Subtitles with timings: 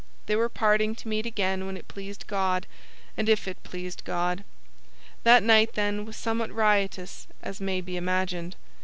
[0.25, 2.65] They were parting to meet again when it pleased God,
[3.15, 4.43] and if it pleased God.
[5.21, 8.55] That night, then, was somewhat riotous, as may be imagined.